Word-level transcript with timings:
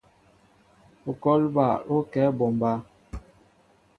Ŋkɔl 1.11 1.41
bal 1.55 1.77
ó 1.93 1.95
kɛ 2.11 2.21
á 2.27 2.31
mɓombá. 2.37 2.71